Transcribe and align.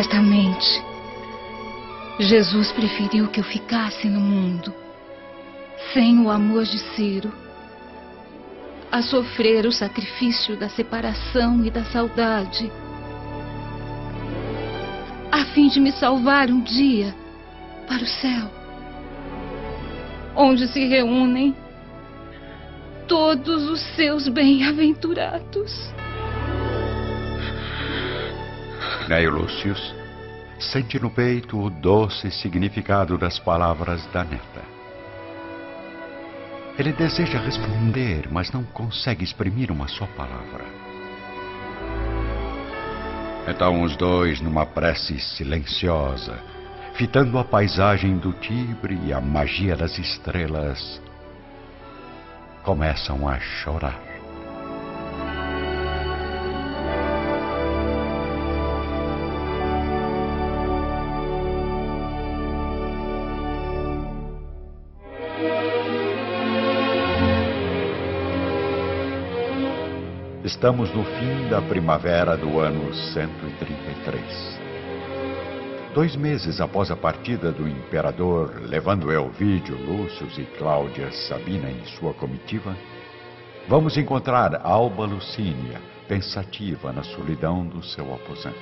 Certamente. 0.00 0.82
Jesus 2.18 2.72
preferiu 2.72 3.28
que 3.28 3.38
eu 3.38 3.44
ficasse 3.44 4.08
no 4.08 4.18
mundo, 4.18 4.72
sem 5.92 6.18
o 6.20 6.30
amor 6.30 6.64
de 6.64 6.78
Ciro, 6.94 7.30
a 8.90 9.02
sofrer 9.02 9.66
o 9.66 9.72
sacrifício 9.72 10.56
da 10.56 10.70
separação 10.70 11.62
e 11.66 11.70
da 11.70 11.84
saudade, 11.84 12.72
a 15.30 15.44
fim 15.52 15.68
de 15.68 15.78
me 15.78 15.92
salvar 15.92 16.48
um 16.48 16.60
dia 16.62 17.14
para 17.86 18.02
o 18.02 18.06
céu, 18.06 18.50
onde 20.34 20.66
se 20.68 20.82
reúnem 20.86 21.54
todos 23.06 23.68
os 23.68 23.80
seus 23.96 24.28
bem-aventurados. 24.28 25.99
Neio 29.10 29.32
Lúcius 29.32 29.92
sente 30.60 30.96
no 31.00 31.10
peito 31.10 31.58
o 31.58 31.68
doce 31.68 32.30
significado 32.30 33.18
das 33.18 33.40
palavras 33.40 34.06
da 34.12 34.22
neta. 34.22 34.62
Ele 36.78 36.92
deseja 36.92 37.40
responder, 37.40 38.28
mas 38.30 38.52
não 38.52 38.62
consegue 38.62 39.24
exprimir 39.24 39.72
uma 39.72 39.88
só 39.88 40.06
palavra. 40.06 40.64
Então 43.48 43.82
os 43.82 43.96
dois, 43.96 44.40
numa 44.40 44.64
prece 44.64 45.18
silenciosa, 45.18 46.38
fitando 46.94 47.36
a 47.36 47.42
paisagem 47.42 48.16
do 48.16 48.32
Tibre 48.34 48.96
e 49.06 49.12
a 49.12 49.20
magia 49.20 49.74
das 49.74 49.98
estrelas, 49.98 51.02
começam 52.62 53.28
a 53.28 53.40
chorar. 53.40 54.09
Estamos 70.60 70.94
no 70.94 71.02
fim 71.02 71.48
da 71.48 71.62
primavera 71.62 72.36
do 72.36 72.60
ano 72.60 72.92
133. 72.92 74.60
Dois 75.94 76.14
meses 76.14 76.60
após 76.60 76.90
a 76.90 76.96
partida 76.96 77.50
do 77.50 77.66
imperador, 77.66 78.60
levando 78.68 79.10
Elvídio, 79.10 79.74
Lúcio 79.74 80.28
e 80.38 80.44
Cláudia 80.58 81.10
Sabina 81.12 81.70
em 81.70 81.82
sua 81.86 82.12
comitiva, 82.12 82.76
vamos 83.70 83.96
encontrar 83.96 84.60
Alba 84.62 85.06
Lucínia, 85.06 85.80
pensativa 86.06 86.92
na 86.92 87.04
solidão 87.04 87.66
do 87.66 87.82
seu 87.82 88.14
aposento. 88.14 88.58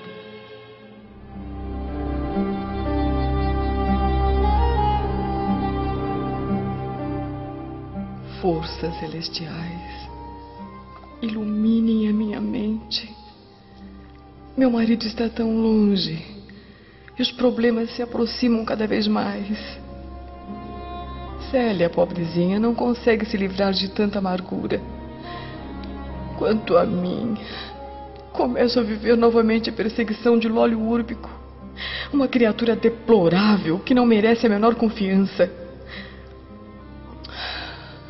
Forças 8.41 8.97
celestiais 9.01 10.08
iluminem 11.21 12.09
a 12.09 12.13
minha 12.13 12.41
mente. 12.41 13.15
Meu 14.57 14.71
marido 14.71 15.07
está 15.07 15.29
tão 15.29 15.57
longe 15.57 16.25
e 17.19 17.23
os 17.23 17.31
problemas 17.33 17.91
se 17.95 18.03
aproximam 18.03 18.65
cada 18.65 18.87
vez 18.87 19.07
mais. 19.07 19.79
Célia, 21.51 21.89
pobrezinha, 21.89 22.61
não 22.61 22.75
consegue 22.75 23.25
se 23.25 23.37
livrar 23.37 23.73
de 23.73 23.89
tanta 23.89 24.19
amargura. 24.19 24.81
Quanto 26.37 26.77
a 26.77 26.85
mim, 26.85 27.37
começo 28.33 28.79
a 28.79 28.83
viver 28.83 29.17
novamente 29.17 29.71
a 29.71 29.73
perseguição 29.73 30.39
de 30.39 30.49
Lólio 30.49 30.81
Úrbico. 30.81 31.31
Uma 32.13 32.29
criatura 32.29 32.77
deplorável 32.77 33.79
que 33.79 33.95
não 33.95 34.07
merece 34.07 34.47
a 34.47 34.51
menor 34.51 34.75
confiança. 34.75 35.51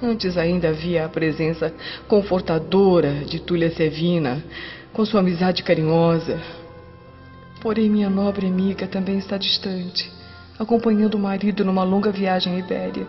Antes 0.02 0.38
ainda 0.38 0.68
havia 0.68 1.04
a 1.04 1.08
presença 1.08 1.74
confortadora 2.06 3.24
de 3.26 3.40
Túlia 3.40 3.70
Sevina, 3.70 4.44
com 4.92 5.04
sua 5.04 5.20
amizade 5.20 5.64
carinhosa. 5.64 6.40
Porém, 7.60 7.90
minha 7.90 8.08
nobre 8.08 8.46
amiga 8.46 8.86
também 8.86 9.18
está 9.18 9.36
distante, 9.36 10.10
acompanhando 10.56 11.14
o 11.14 11.18
marido 11.18 11.64
numa 11.64 11.82
longa 11.82 12.12
viagem 12.12 12.54
à 12.54 12.58
Ibéria. 12.58 13.06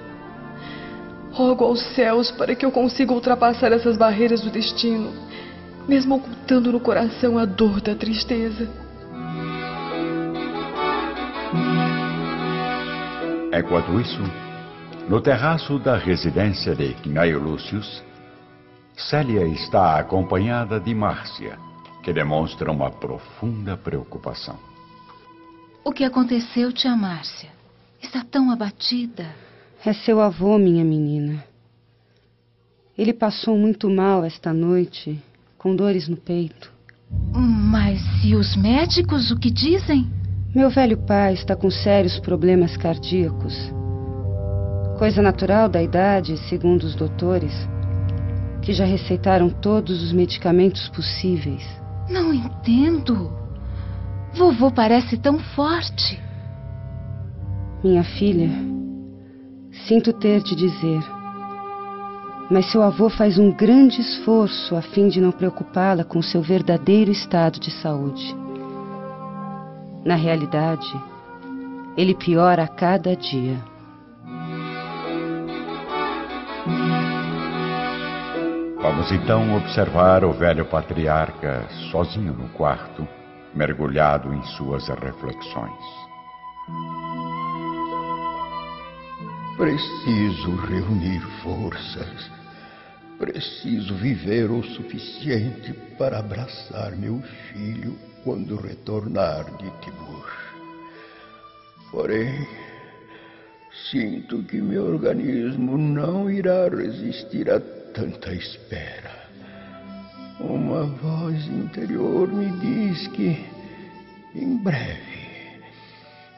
Rogo 1.32 1.64
aos 1.64 1.80
céus 1.94 2.32
para 2.32 2.56
que 2.56 2.66
eu 2.66 2.72
consiga 2.72 3.14
ultrapassar 3.14 3.72
essas 3.72 3.96
barreiras 3.96 4.42
do 4.42 4.50
destino, 4.50 5.14
mesmo 5.88 6.16
ocultando 6.16 6.72
no 6.72 6.80
coração 6.80 7.38
a 7.38 7.46
dor 7.46 7.80
da 7.82 7.94
tristeza. 7.94 8.68
Enquanto 13.54 14.00
isso, 14.00 14.49
no 15.10 15.20
terraço 15.20 15.80
da 15.80 15.98
residência 15.98 16.76
de 16.76 16.94
Gnaio 17.04 17.40
Lúcius, 17.40 18.04
Célia 18.96 19.44
está 19.48 19.98
acompanhada 19.98 20.80
de 20.80 20.94
Márcia, 20.94 21.58
que 22.04 22.14
demonstra 22.14 22.72
uma 22.72 22.92
profunda 22.92 23.76
preocupação. 23.76 24.56
O 25.84 25.92
que 25.92 26.04
aconteceu, 26.04 26.72
tia 26.72 26.96
Márcia? 26.96 27.50
Está 28.00 28.24
tão 28.24 28.52
abatida. 28.52 29.26
É 29.84 29.94
seu 29.94 30.22
avô, 30.22 30.60
minha 30.60 30.86
menina. 30.86 31.44
Ele 32.96 33.14
passou 33.14 33.58
muito 33.58 33.90
mal 33.90 34.24
esta 34.24 34.54
noite, 34.54 35.20
com 35.58 35.76
dores 35.76 36.08
no 36.08 36.18
peito. 36.18 36.72
Mas 37.34 38.00
e 38.24 38.36
os 38.36 38.56
médicos, 38.56 39.32
o 39.32 39.40
que 39.40 39.50
dizem? 39.50 40.08
Meu 40.54 40.70
velho 40.70 41.00
pai 41.00 41.34
está 41.34 41.56
com 41.56 41.72
sérios 41.72 42.20
problemas 42.20 42.78
cardíacos 42.78 43.79
coisa 45.00 45.22
natural 45.22 45.70
da 45.70 45.82
idade, 45.82 46.36
segundo 46.50 46.84
os 46.84 46.94
doutores, 46.94 47.54
que 48.62 48.74
já 48.74 48.84
receitaram 48.84 49.50
todos 49.50 50.04
os 50.04 50.12
medicamentos 50.12 50.90
possíveis. 50.90 51.66
Não 52.10 52.34
entendo. 52.34 53.32
Vovô 54.34 54.70
parece 54.70 55.18
tão 55.18 55.40
forte. 55.40 56.22
Minha 57.82 58.04
filha, 58.04 58.50
sinto 59.88 60.12
ter 60.12 60.44
de 60.44 60.54
dizer, 60.54 61.02
mas 62.52 62.70
seu 62.70 62.84
avô 62.84 63.10
faz 63.10 63.40
um 63.40 63.54
grande 63.54 64.02
esforço 64.02 64.76
a 64.76 64.82
fim 64.82 65.08
de 65.08 65.22
não 65.22 65.32
preocupá-la 65.32 66.04
com 66.04 66.22
seu 66.22 66.42
verdadeiro 66.42 67.10
estado 67.10 67.58
de 67.58 67.72
saúde. 67.72 68.36
Na 70.04 70.16
realidade, 70.16 70.92
ele 71.96 72.14
piora 72.14 72.64
a 72.64 72.68
cada 72.68 73.16
dia. 73.16 73.69
Vamos 78.82 79.12
então 79.12 79.58
observar 79.58 80.24
o 80.24 80.32
velho 80.32 80.66
patriarca 80.66 81.68
sozinho 81.92 82.32
no 82.32 82.48
quarto, 82.50 83.06
mergulhado 83.54 84.34
em 84.34 84.42
suas 84.56 84.88
reflexões. 84.88 85.84
Preciso 89.58 90.56
reunir 90.56 91.20
forças. 91.44 92.32
Preciso 93.18 93.96
viver 93.96 94.50
o 94.50 94.64
suficiente 94.64 95.74
para 95.98 96.20
abraçar 96.20 96.96
meu 96.96 97.22
filho 97.52 97.98
quando 98.24 98.56
retornar 98.56 99.44
de 99.58 99.70
Tibur. 99.82 100.32
Porém, 101.92 102.48
sinto 103.92 104.42
que 104.44 104.62
meu 104.62 104.86
organismo 104.86 105.78
não 105.78 106.32
irá 106.32 106.70
resistir 106.70 107.52
a 107.52 107.60
tanta 108.00 108.34
espera. 108.34 109.28
Uma 110.40 110.84
voz 110.84 111.46
interior 111.48 112.32
me 112.32 112.50
diz 112.60 113.08
que, 113.10 113.46
em 114.34 114.56
breve, 114.64 115.60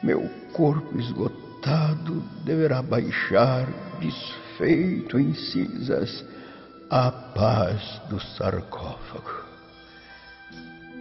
meu 0.02 0.28
corpo 0.52 0.98
esgotado 0.98 2.20
deverá 2.44 2.82
baixar, 2.82 3.68
desfeito 4.00 5.20
em 5.20 5.32
cinzas, 5.34 6.24
à 6.90 7.12
paz 7.12 8.00
do 8.08 8.18
sarcófago. 8.20 9.42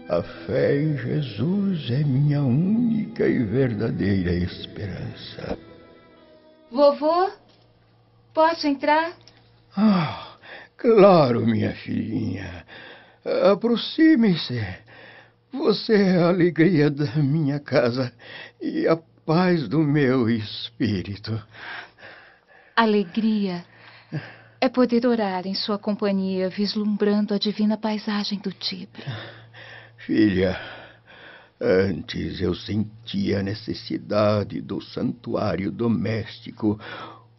A 0.09 0.21
fé 0.45 0.79
em 0.79 0.95
Jesus 0.95 1.89
é 1.89 2.03
minha 2.03 2.43
única 2.43 3.27
e 3.27 3.43
verdadeira 3.45 4.31
esperança. 4.31 5.57
Vovô, 6.71 7.31
posso 8.31 8.67
entrar? 8.67 9.13
Ah, 9.75 10.30
Claro, 10.81 11.45
minha 11.45 11.75
filhinha. 11.75 12.65
Aproxime-se. 13.51 14.59
Você 15.53 15.93
é 15.93 16.17
a 16.17 16.29
alegria 16.29 16.89
da 16.89 17.15
minha 17.17 17.59
casa 17.59 18.11
e 18.59 18.87
a 18.87 18.97
paz 19.23 19.67
do 19.67 19.79
meu 19.79 20.27
espírito. 20.27 21.39
Alegria 22.75 23.63
é 24.59 24.67
poder 24.67 25.05
orar 25.05 25.45
em 25.45 25.53
sua 25.53 25.77
companhia, 25.77 26.49
vislumbrando 26.49 27.35
a 27.35 27.37
divina 27.37 27.77
paisagem 27.77 28.39
do 28.39 28.51
Tibre. 28.51 29.03
Filha, 29.97 30.59
Antes 31.63 32.41
eu 32.41 32.55
sentia 32.55 33.39
a 33.39 33.43
necessidade 33.43 34.59
do 34.61 34.81
santuário 34.81 35.71
doméstico 35.71 36.79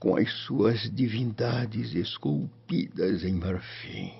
com 0.03 0.17
as 0.17 0.33
suas 0.47 0.91
divindades 0.93 1.95
esculpidas 1.95 3.23
em 3.23 3.35
marfim. 3.35 4.13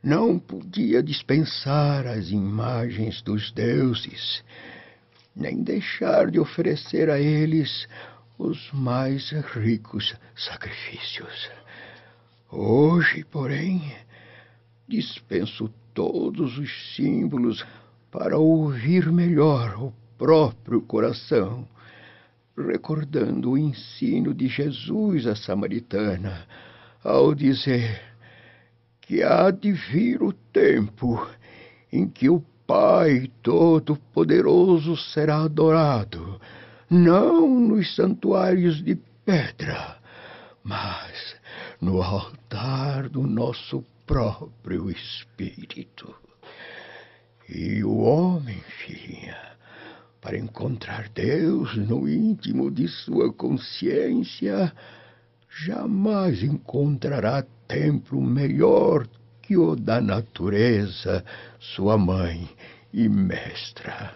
Não 0.00 0.38
podia 0.38 1.02
dispensar 1.02 2.06
as 2.06 2.30
imagens 2.30 3.20
dos 3.22 3.50
deuses, 3.50 4.44
nem 5.34 5.64
deixar 5.64 6.30
de 6.30 6.38
oferecer 6.38 7.10
a 7.10 7.18
eles 7.18 7.88
os 8.38 8.70
mais 8.70 9.32
ricos 9.52 10.14
sacrifícios. 10.36 11.50
Hoje, 12.48 13.24
porém, 13.24 13.82
dispenso 14.86 15.68
todos 15.92 16.56
os 16.56 16.94
símbolos 16.94 17.66
para 18.12 18.38
ouvir 18.38 19.10
melhor 19.10 19.74
o 19.82 19.92
próprio 20.16 20.80
coração, 20.82 21.66
recordando 22.56 23.52
o 23.52 23.58
ensino 23.58 24.34
de 24.34 24.48
Jesus 24.48 25.26
à 25.26 25.34
samaritana, 25.34 26.46
ao 27.02 27.34
dizer 27.34 28.00
que 29.00 29.22
há 29.22 29.50
de 29.50 29.72
vir 29.72 30.22
o 30.22 30.32
tempo 30.32 31.26
em 31.92 32.08
que 32.08 32.28
o 32.28 32.42
Pai 32.66 33.30
Todo-Poderoso 33.42 34.96
será 34.96 35.42
adorado, 35.42 36.40
não 36.88 37.48
nos 37.60 37.94
santuários 37.94 38.82
de 38.82 38.96
pedra, 39.24 39.98
mas 40.62 41.36
no 41.80 42.00
altar 42.00 43.08
do 43.08 43.22
nosso 43.22 43.84
próprio 44.06 44.90
Espírito. 44.90 46.14
E 47.48 47.82
o 47.82 47.98
homem, 47.98 48.60
filhinha, 48.78 49.51
para 50.22 50.38
encontrar 50.38 51.08
Deus 51.08 51.76
no 51.76 52.08
íntimo 52.08 52.70
de 52.70 52.86
sua 52.86 53.32
consciência, 53.32 54.72
jamais 55.50 56.44
encontrará 56.44 57.44
templo 57.66 58.22
melhor 58.22 59.06
que 59.42 59.56
o 59.56 59.74
da 59.74 60.00
natureza, 60.00 61.24
sua 61.58 61.98
mãe 61.98 62.48
e 62.94 63.08
mestra. 63.08 64.14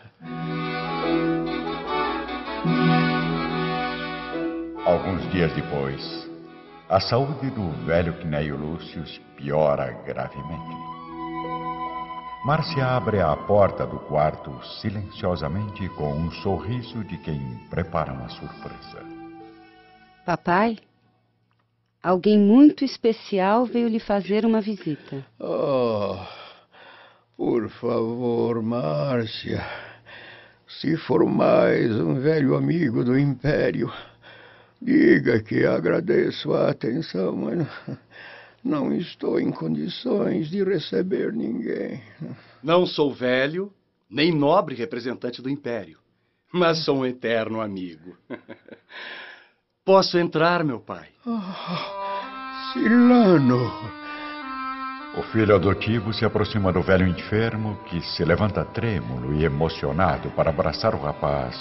Alguns 4.87 5.29
dias 5.33 5.53
depois, 5.55 6.31
a 6.89 7.01
saúde 7.01 7.51
do 7.51 7.69
velho 7.85 8.15
Cneio 8.23 8.57
Lúcio 8.57 9.03
piora 9.37 9.91
gravemente. 10.07 10.96
Márcia 12.47 12.87
abre 12.87 13.21
a 13.21 13.35
porta 13.35 13.85
do 13.85 13.99
quarto 13.99 14.57
silenciosamente 14.81 15.89
com 15.89 16.13
um 16.13 16.31
sorriso 16.31 17.03
de 17.03 17.19
quem 17.19 17.41
prepara 17.69 18.13
uma 18.13 18.29
surpresa. 18.29 19.03
Papai, 20.25 20.79
alguém 22.01 22.39
muito 22.39 22.85
especial 22.85 23.67
veio 23.67 23.89
lhe 23.89 23.99
fazer 23.99 24.47
uma 24.47 24.61
visita. 24.61 25.27
Oh, 25.41 26.19
por 27.37 27.69
favor, 27.69 28.63
Márcia. 28.63 29.67
Se 30.69 30.97
for 30.99 31.27
mais 31.27 31.91
um 32.01 32.15
velho 32.21 32.55
amigo 32.55 33.03
do 33.03 33.19
Império, 33.19 33.93
diga 34.81 35.43
que 35.43 35.67
agradeço 35.67 36.55
a 36.55 36.71
atenção, 36.71 37.35
mas 37.35 37.67
não 38.67 38.93
estou 38.93 39.39
em 39.39 39.51
condições 39.51 40.51
de 40.51 40.63
receber 40.65 41.33
ninguém. 41.33 42.03
Não 42.63 42.85
sou 42.85 43.15
velho, 43.15 43.73
nem 44.11 44.33
nobre 44.33 44.75
representante 44.75 45.41
do 45.41 45.49
Império, 45.49 45.99
mas 46.53 46.85
sou 46.85 46.99
um 46.99 47.07
eterno 47.07 47.61
amigo. 47.61 48.17
Posso 49.85 50.19
entrar, 50.19 50.65
meu 50.65 50.81
pai? 50.81 51.09
Oh, 51.25 52.73
Silano! 52.73 53.71
O 55.17 55.23
filho 55.33 55.55
adotivo 55.55 56.13
se 56.13 56.25
aproxima 56.25 56.73
do 56.73 56.83
velho 56.83 57.07
enfermo, 57.07 57.79
que 57.87 58.03
se 58.03 58.25
levanta 58.25 58.65
trêmulo 58.65 59.33
e 59.35 59.45
emocionado 59.45 60.29
para 60.31 60.51
abraçar 60.51 60.95
o 60.95 61.01
rapaz, 61.01 61.57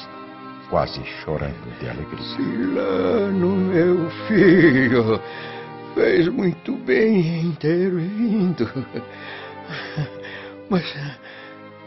quase 0.69 1.05
chorando 1.23 1.79
de 1.79 1.87
alegria. 1.87 2.35
Silano, 2.35 3.55
meu 3.55 4.09
filho! 4.27 5.21
Fez 5.95 6.27
muito 6.27 6.73
bem 6.73 7.55
vindo. 7.57 8.69
Mas 10.69 10.83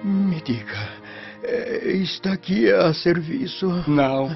me 0.02 0.40
diga, 0.40 0.88
eh, 1.44 1.92
está 1.96 2.32
aqui 2.32 2.72
a 2.72 2.94
serviço? 2.94 3.84
Não. 3.86 4.34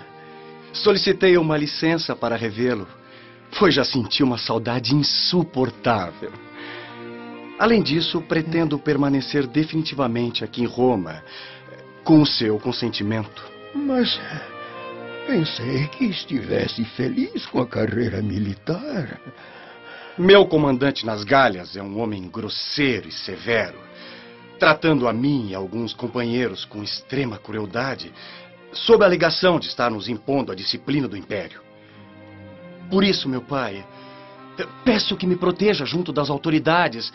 Solicitei 0.74 1.38
uma 1.38 1.56
licença 1.56 2.14
para 2.14 2.36
revê-lo, 2.36 2.86
pois 3.58 3.74
já 3.74 3.82
senti 3.82 4.22
uma 4.22 4.36
saudade 4.36 4.94
insuportável. 4.94 6.32
Além 7.58 7.82
disso, 7.82 8.20
pretendo 8.20 8.78
permanecer 8.78 9.46
definitivamente 9.46 10.44
aqui 10.44 10.62
em 10.62 10.66
Roma, 10.66 11.24
com 12.04 12.20
o 12.20 12.26
seu 12.26 12.58
consentimento. 12.58 13.42
Mas 13.74 14.20
pensei 15.26 15.86
que 15.88 16.04
estivesse 16.04 16.84
feliz 16.84 17.46
com 17.46 17.62
a 17.62 17.66
carreira 17.66 18.20
militar. 18.20 19.18
Meu 20.18 20.46
comandante 20.46 21.06
nas 21.06 21.24
galhas 21.24 21.74
é 21.74 21.82
um 21.82 21.98
homem 21.98 22.28
grosseiro 22.28 23.08
e 23.08 23.12
severo, 23.12 23.78
tratando 24.58 25.08
a 25.08 25.12
mim 25.12 25.48
e 25.48 25.54
alguns 25.54 25.94
companheiros 25.94 26.66
com 26.66 26.82
extrema 26.82 27.38
crueldade, 27.38 28.12
sob 28.72 29.02
a 29.02 29.06
alegação 29.06 29.58
de 29.58 29.68
estar 29.68 29.90
nos 29.90 30.08
impondo 30.08 30.52
a 30.52 30.54
disciplina 30.54 31.08
do 31.08 31.16
Império. 31.16 31.62
Por 32.90 33.02
isso, 33.02 33.26
meu 33.26 33.40
pai, 33.40 33.86
peço 34.84 35.16
que 35.16 35.26
me 35.26 35.36
proteja 35.36 35.86
junto 35.86 36.12
das 36.12 36.28
autoridades, 36.28 37.10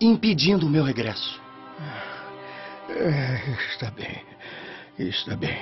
impedindo 0.00 0.66
o 0.66 0.70
meu 0.70 0.84
regresso. 0.84 1.38
É, 2.88 3.56
está 3.70 3.90
bem, 3.90 4.24
está 4.98 5.36
bem. 5.36 5.58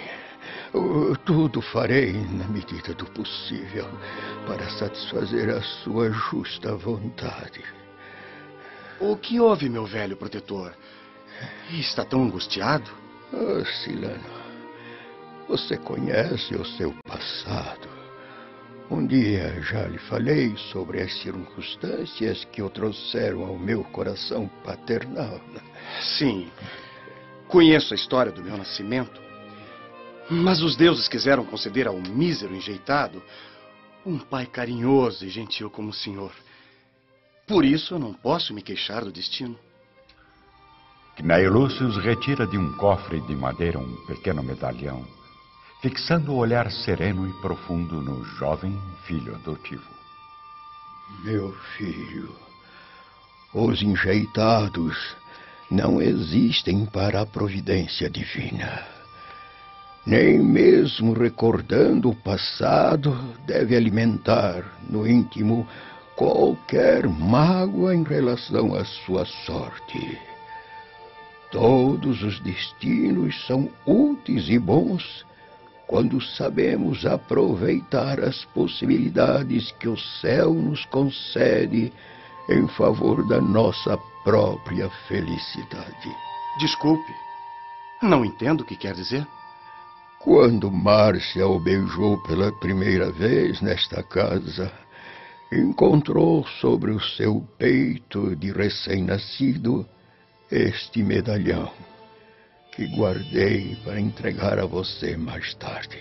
Tudo 1.25 1.61
farei 1.61 2.12
na 2.12 2.47
medida 2.47 2.95
do 2.95 3.05
possível 3.07 3.87
para 4.47 4.69
satisfazer 4.71 5.50
a 5.50 5.61
sua 5.62 6.11
justa 6.11 6.77
vontade. 6.77 7.65
O 9.00 9.17
que 9.17 9.41
houve, 9.41 9.69
meu 9.69 9.85
velho 9.85 10.17
protetor? 10.17 10.73
Está 11.71 12.05
tão 12.05 12.23
angustiado? 12.23 12.89
Oh, 13.33 13.65
Silano, 13.65 14.25
você 15.49 15.77
conhece 15.77 16.55
o 16.55 16.65
seu 16.65 16.95
passado. 17.05 17.89
Um 18.91 19.07
dia 19.07 19.61
já 19.62 19.87
lhe 19.87 19.99
falei 19.99 20.57
sobre 20.73 21.00
as 21.00 21.12
circunstâncias 21.21 22.45
que 22.47 22.62
o 22.62 22.71
trouxeram 22.71 23.45
ao 23.45 23.59
meu 23.59 23.83
coração 23.85 24.49
paternal. 24.65 25.41
Sim, 26.19 26.50
conheço 27.49 27.93
a 27.93 27.97
história 27.97 28.31
do 28.31 28.43
meu 28.43 28.57
nascimento 28.57 29.29
mas 30.30 30.62
os 30.62 30.76
deuses 30.76 31.08
quiseram 31.08 31.44
conceder 31.44 31.88
a 31.88 31.90
um 31.90 32.00
mísero 32.02 32.54
enjeitado 32.54 33.20
um 34.06 34.18
pai 34.18 34.46
carinhoso 34.46 35.26
e 35.26 35.28
gentil 35.28 35.68
como 35.68 35.90
o 35.90 35.92
senhor. 35.92 36.32
Por 37.46 37.64
isso 37.64 37.94
eu 37.94 37.99
não 37.99 38.14
posso 38.14 38.54
me 38.54 38.62
queixar 38.62 39.04
do 39.04 39.12
destino. 39.12 39.58
Cneio 41.16 41.52
Lúcius 41.52 41.96
retira 41.99 42.46
de 42.46 42.56
um 42.56 42.72
cofre 42.76 43.20
de 43.22 43.34
madeira 43.34 43.78
um 43.78 44.06
pequeno 44.06 44.42
medalhão, 44.42 45.04
fixando 45.82 46.32
o 46.32 46.37
olhar 46.37 46.70
sereno 46.70 47.28
e 47.28 47.32
profundo 47.42 48.00
no 48.00 48.25
jovem 48.25 48.78
filho 49.04 49.34
adotivo. 49.34 49.90
Meu 51.25 51.52
filho, 51.76 52.34
os 53.52 53.82
enjeitados 53.82 55.16
não 55.70 56.00
existem 56.00 56.87
para 56.87 57.20
a 57.20 57.26
providência 57.26 58.08
divina 58.08 59.00
nem 60.07 60.38
mesmo 60.38 61.12
recordando 61.12 62.11
o 62.11 62.14
passado, 62.14 63.16
deve 63.47 63.76
alimentar 63.76 64.64
no 64.88 65.07
íntimo 65.07 65.66
qualquer 66.16 67.07
mágoa 67.09 67.95
em 67.95 68.02
relação 68.02 68.75
à 68.75 68.85
sua 68.85 69.25
sorte. 69.25 70.19
Todos 71.50 72.23
os 72.23 72.38
destinos 72.40 73.47
são 73.47 73.69
úteis 73.87 74.49
e 74.49 74.59
bons 74.59 75.25
quando 75.87 76.21
sabemos 76.21 77.04
aproveitar 77.04 78.21
as 78.21 78.45
possibilidades 78.45 79.73
que 79.73 79.88
o 79.88 79.97
céu 80.21 80.54
nos 80.54 80.85
concede 80.87 81.92
em 82.49 82.69
favor 82.69 83.26
da 83.26 83.40
nossa 83.40 83.99
própria 84.23 84.88
felicidade. 85.09 86.16
Desculpe, 86.61 87.12
não 88.02 88.25
entendo 88.25 88.61
o 88.61 88.64
que 88.64 88.76
quer 88.76 88.95
dizer. 88.95 89.26
Quando 90.23 90.71
Márcia 90.71 91.47
o 91.47 91.59
beijou 91.59 92.23
pela 92.25 92.53
primeira 92.53 93.11
vez 93.11 93.62
nesta 93.62 94.03
casa, 94.03 94.71
encontrou 95.50 96.47
sobre 96.61 96.91
o 96.91 97.00
seu 97.00 97.41
peito 97.57 98.37
de 98.37 98.53
recém-nascido 98.53 99.89
este 100.53 101.03
medalhão, 101.03 101.73
que 102.71 102.87
guardei 102.99 103.77
para 103.83 103.99
entregar 103.99 104.59
a 104.59 104.67
você 104.67 105.17
mais 105.17 105.55
tarde. 105.55 105.99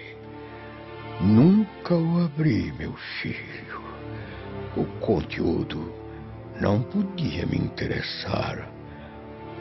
Nunca 1.22 1.96
o 1.96 2.22
abri, 2.26 2.74
meu 2.74 2.94
filho. 3.22 3.82
O 4.76 4.84
conteúdo 5.00 5.94
não 6.60 6.82
podia 6.82 7.46
me 7.46 7.58
interessar, 7.58 8.70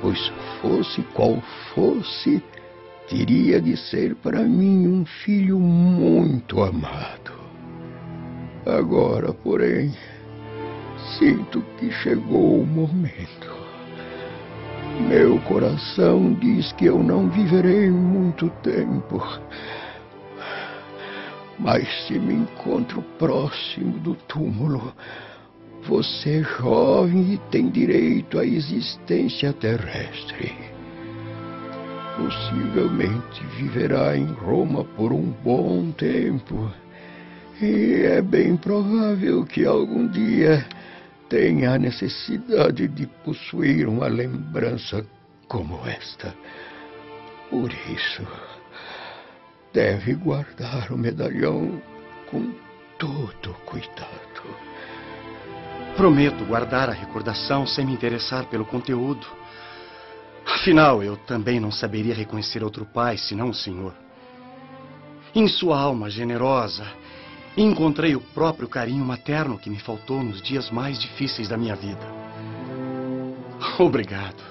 pois 0.01 0.19
fosse 0.61 1.01
qual 1.15 1.41
fosse, 1.73 2.43
teria 3.09 3.61
de 3.61 3.77
ser 3.77 4.15
para 4.17 4.43
mim 4.43 4.87
um 4.87 5.05
filho 5.05 5.59
muito 5.59 6.63
amado. 6.63 7.33
Agora, 8.67 9.33
porém, 9.33 9.95
sinto 11.19 11.63
que 11.79 11.91
chegou 11.91 12.61
o 12.61 12.67
momento. 12.67 13.57
Meu 15.09 15.39
coração 15.41 16.35
diz 16.35 16.73
que 16.73 16.87
eu 16.87 17.03
não 17.03 17.31
viverei 17.31 17.91
muito 17.91 18.51
tempo. 18.63 19.23
Mas 21.59 21.89
se 22.07 22.19
me 22.19 22.35
encontro 22.35 23.03
próximo 23.19 23.99
do 24.01 24.15
túmulo, 24.15 24.93
você 25.85 26.41
é 26.41 26.43
jovem 26.43 27.35
e 27.35 27.39
tem 27.51 27.71
direito 27.71 28.39
à 28.39 28.45
existência 28.45 29.53
terrestre. 29.53 30.78
Possivelmente 32.19 33.47
viverá 33.57 34.17
em 34.17 34.27
Roma 34.27 34.85
por 34.85 35.13
um 35.13 35.31
bom 35.45 35.93
tempo. 35.93 36.71
E 37.63 38.03
é 38.05 38.21
bem 38.21 38.57
provável 38.57 39.47
que 39.47 39.65
algum 39.65 40.07
dia 40.09 40.67
tenha 41.29 41.75
a 41.75 41.79
necessidade 41.79 42.89
de 42.89 43.07
possuir 43.25 43.89
uma 43.89 44.09
lembrança 44.09 45.07
como 45.47 45.81
esta. 45.87 46.35
Por 47.49 47.71
isso, 47.73 48.27
deve 49.73 50.15
guardar 50.15 50.91
o 50.91 50.99
medalhão 50.99 51.81
com 52.31 52.53
todo 52.99 53.55
cuidado. 53.65 54.43
Prometo 55.97 56.45
guardar 56.45 56.89
a 56.91 56.93
recordação 56.93 57.67
sem 57.67 57.87
me 57.87 57.93
interessar 57.93 58.47
pelo 58.47 58.65
conteúdo. 58.65 59.27
Afinal, 60.49 61.03
eu 61.03 61.17
também 61.17 61.61
não 61.61 61.71
saberia 61.71 62.15
reconhecer 62.15 62.65
outro 62.65 62.87
pai 62.87 63.19
senão 63.19 63.51
o 63.51 63.55
Senhor. 63.55 63.95
Em 65.35 65.47
sua 65.47 65.79
alma 65.79 66.09
generosa, 66.09 66.87
encontrei 67.57 68.17
o 68.17 68.21
próprio 68.21 68.67
carinho 68.67 69.05
materno 69.05 69.59
que 69.59 69.69
me 69.69 69.79
faltou 69.79 70.23
nos 70.23 70.41
dias 70.41 70.71
mais 70.71 70.99
difíceis 70.99 71.49
da 71.49 71.57
minha 71.57 71.77
vida. 71.77 72.07
Obrigado. 73.79 74.43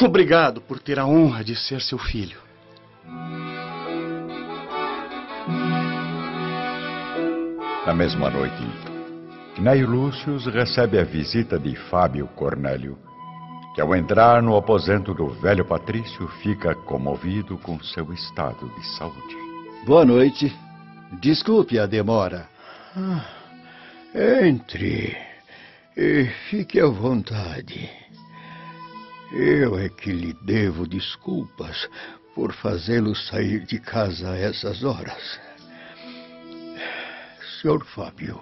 Obrigado 0.00 0.60
por 0.62 0.78
ter 0.80 0.98
a 0.98 1.06
honra 1.06 1.44
de 1.44 1.54
ser 1.54 1.82
seu 1.82 1.98
filho. 1.98 2.38
Na 7.86 7.94
mesma 7.94 8.30
noite, 8.30 8.62
Cneio 9.56 9.90
Lúcius 9.90 10.46
recebe 10.46 10.98
a 10.98 11.04
visita 11.04 11.58
de 11.58 11.76
Fábio 11.76 12.26
Cornélio, 12.28 12.98
que 13.74 13.80
ao 13.80 13.94
entrar 13.94 14.42
no 14.42 14.56
aposento 14.56 15.14
do 15.14 15.28
velho 15.28 15.64
patrício 15.64 16.26
fica 16.42 16.74
comovido 16.74 17.56
com 17.58 17.80
seu 17.82 18.12
estado 18.12 18.68
de 18.68 18.86
saúde. 18.96 19.36
Boa 19.86 20.04
noite. 20.04 20.54
Desculpe 21.20 21.78
a 21.78 21.86
demora. 21.86 22.48
Ah, 22.96 23.24
entre 24.14 25.16
e 25.96 26.26
fique 26.48 26.80
à 26.80 26.86
vontade. 26.86 27.90
Eu 29.32 29.78
é 29.78 29.88
que 29.88 30.12
lhe 30.12 30.32
devo 30.42 30.86
desculpas 30.86 31.88
por 32.34 32.52
fazê-lo 32.52 33.14
sair 33.14 33.64
de 33.64 33.78
casa 33.78 34.30
a 34.30 34.38
essas 34.38 34.82
horas. 34.82 35.40
Senhor 37.60 37.84
Fábio, 37.84 38.40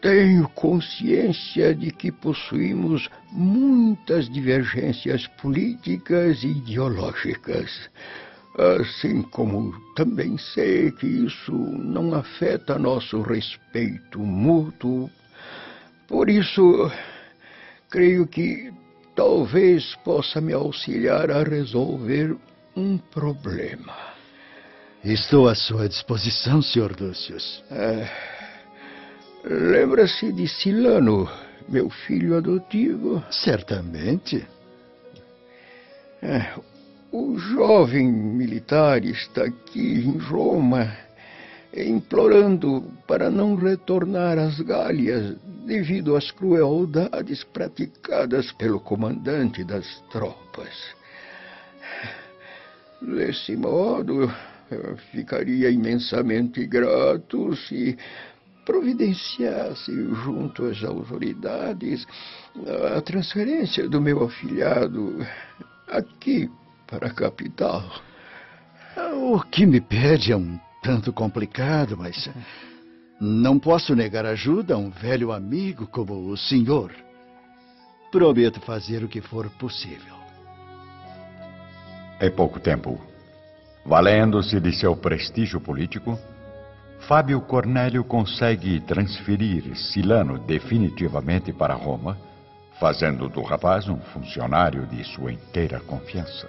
tenho 0.00 0.48
consciência 0.50 1.74
de 1.74 1.90
que 1.90 2.10
possuímos 2.10 3.08
muitas 3.30 4.28
divergências 4.28 5.26
políticas 5.40 6.42
e 6.42 6.48
ideológicas. 6.48 7.90
Assim 8.80 9.22
como 9.22 9.72
também 9.94 10.36
sei 10.36 10.90
que 10.90 11.06
isso 11.06 11.52
não 11.52 12.14
afeta 12.14 12.78
nosso 12.78 13.22
respeito 13.22 14.18
mútuo. 14.18 15.08
Por 16.08 16.28
isso, 16.28 16.90
creio 17.88 18.26
que 18.26 18.72
talvez 19.14 19.94
possa 20.04 20.40
me 20.40 20.52
auxiliar 20.52 21.30
a 21.30 21.42
resolver 21.42 22.36
um 22.74 22.98
problema. 22.98 23.94
Estou 25.04 25.48
à 25.48 25.54
sua 25.54 25.88
disposição, 25.88 26.60
Sr. 26.60 26.94
Lúcius. 27.00 27.62
É, 27.70 28.39
Lembra-se 29.44 30.32
de 30.32 30.46
Silano, 30.46 31.28
meu 31.68 31.88
filho 31.88 32.36
adotivo? 32.36 33.22
Certamente. 33.30 34.46
É, 36.22 36.52
o 37.10 37.38
jovem 37.38 38.06
militar 38.06 39.02
está 39.04 39.44
aqui 39.44 40.04
em 40.04 40.18
Roma, 40.18 40.94
implorando 41.74 42.92
para 43.06 43.30
não 43.30 43.54
retornar 43.54 44.38
às 44.38 44.60
Gálias 44.60 45.36
devido 45.64 46.16
às 46.16 46.30
crueldades 46.30 47.42
praticadas 47.44 48.52
pelo 48.52 48.78
comandante 48.78 49.64
das 49.64 49.86
tropas. 50.10 50.94
Desse 53.00 53.56
modo, 53.56 54.30
ficaria 55.10 55.70
imensamente 55.70 56.66
grato 56.66 57.56
se 57.56 57.96
providenciasse 58.70 59.92
junto 60.14 60.66
às 60.66 60.84
autoridades 60.84 62.06
a 62.96 63.00
transferência 63.00 63.88
do 63.88 64.00
meu 64.00 64.22
afilhado 64.22 65.26
aqui 65.88 66.48
para 66.86 67.08
a 67.08 67.12
capital. 67.12 67.82
O 69.12 69.40
que 69.40 69.66
me 69.66 69.80
pede 69.80 70.30
é 70.30 70.36
um 70.36 70.56
tanto 70.84 71.12
complicado, 71.12 71.96
mas 71.96 72.30
não 73.20 73.58
posso 73.58 73.96
negar 73.96 74.24
ajuda 74.24 74.74
a 74.74 74.78
um 74.78 74.88
velho 74.88 75.32
amigo 75.32 75.88
como 75.88 76.30
o 76.30 76.36
senhor. 76.36 76.94
Prometo 78.12 78.60
fazer 78.60 79.02
o 79.02 79.08
que 79.08 79.20
for 79.20 79.50
possível. 79.50 80.14
Em 82.20 82.30
pouco 82.30 82.60
tempo, 82.60 83.00
Valendo-se 83.84 84.60
de 84.60 84.72
seu 84.72 84.94
prestígio 84.94 85.60
político, 85.60 86.18
Fábio 87.08 87.40
Cornélio 87.40 88.04
consegue 88.04 88.78
transferir 88.80 89.74
Silano 89.76 90.38
definitivamente 90.38 91.52
para 91.52 91.74
Roma, 91.74 92.16
fazendo 92.78 93.28
do 93.28 93.42
rapaz 93.42 93.88
um 93.88 93.98
funcionário 93.98 94.86
de 94.86 95.02
sua 95.04 95.32
inteira 95.32 95.80
confiança. 95.80 96.48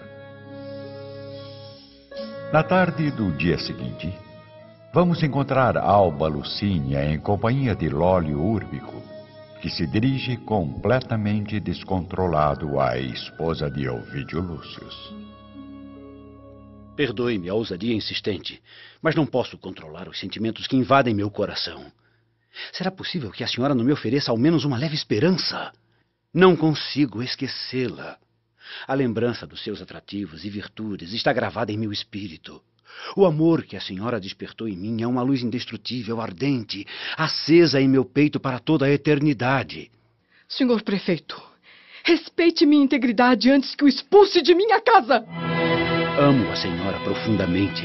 Na 2.54 2.64
tarde 2.64 3.10
do 3.12 3.32
dia 3.32 3.58
seguinte, 3.58 4.14
vamos 4.94 5.24
encontrar 5.24 5.78
Alba 5.78 6.28
Lucínia 6.28 7.06
em 7.06 7.18
companhia 7.18 7.74
de 7.74 7.88
Lólio 7.90 8.42
Úrbico, 8.42 9.02
que 9.62 9.70
se 9.70 9.88
dirige 9.88 10.38
completamente 10.38 11.60
descontrolado 11.60 12.80
à 12.80 12.98
esposa 12.98 13.70
de 13.70 13.88
Ovidio 13.88 14.42
Lúcius. 14.42 15.31
Perdoe-me 16.96 17.50
a 17.50 17.54
ousadia 17.54 17.96
insistente, 17.96 18.62
mas 19.02 19.16
não 19.16 19.26
posso 19.26 19.58
controlar 19.58 20.10
os 20.10 20.20
sentimentos 20.20 20.68
que 20.68 20.76
invadem 20.76 21.14
meu 21.14 21.32
coração. 21.32 21.92
Será 22.74 22.92
possível 22.92 23.32
que 23.32 23.44
a 23.44 23.48
senhora 23.48 23.74
não 23.74 23.84
me 23.84 23.94
ofereça 23.94 24.32
ao 24.32 24.38
menos 24.38 24.66
uma 24.66 24.78
leve 24.78 24.96
esperança? 24.96 25.72
Não 26.34 26.56
consigo 26.56 27.24
esquecê-la. 27.24 28.18
A 28.88 28.94
lembrança 28.94 29.48
dos 29.48 29.64
seus 29.64 29.82
atrativos 29.82 30.44
e 30.44 30.50
virtudes 30.50 31.14
está 31.14 31.32
gravada 31.32 31.72
em 31.72 31.78
meu 31.78 31.92
espírito. 31.92 32.62
O 33.16 33.26
amor 33.26 33.64
que 33.64 33.78
a 33.78 33.82
senhora 33.82 34.20
despertou 34.20 34.68
em 34.68 34.76
mim 34.76 35.02
é 35.02 35.08
uma 35.08 35.22
luz 35.22 35.42
indestrutível, 35.42 36.20
ardente, 36.20 36.86
acesa 37.18 37.80
em 37.80 37.88
meu 37.88 38.04
peito 38.04 38.40
para 38.40 38.60
toda 38.60 38.86
a 38.86 38.92
eternidade. 38.92 39.90
Senhor 40.48 40.82
prefeito, 40.84 41.42
respeite 42.04 42.66
minha 42.66 42.84
integridade 42.84 43.50
antes 43.50 43.76
que 43.76 43.86
o 43.86 43.88
expulse 43.88 44.42
de 44.42 44.54
minha 44.54 44.82
casa. 44.82 45.26
Amo 46.20 46.52
a 46.52 46.56
senhora 46.58 47.00
profundamente. 47.00 47.84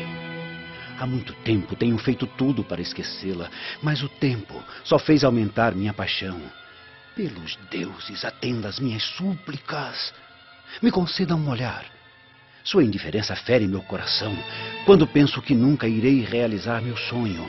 Há 0.99 1.07
muito 1.07 1.33
tempo 1.45 1.77
tenho 1.77 1.97
feito 1.97 2.27
tudo 2.27 2.65
para 2.65 2.83
esquecê-la, 2.83 3.49
mas 3.81 4.03
o 4.03 4.09
tempo 4.09 4.63
só 4.83 4.99
fez 4.99 5.23
aumentar 5.23 5.75
minha 5.75 5.95
paixão. 5.95 6.41
Pelos 7.15 7.57
deuses, 7.71 8.25
atenda 8.25 8.69
às 8.69 8.81
minhas 8.81 9.05
súplicas. 9.05 10.13
Me 10.83 10.91
conceda 10.91 11.37
um 11.37 11.49
olhar. 11.49 11.85
Sua 12.65 12.83
indiferença 12.83 13.37
fere 13.37 13.69
meu 13.69 13.83
coração 13.83 14.37
quando 14.85 15.07
penso 15.07 15.41
que 15.41 15.55
nunca 15.55 15.87
irei 15.87 16.25
realizar 16.25 16.83
meu 16.83 16.97
sonho. 16.97 17.49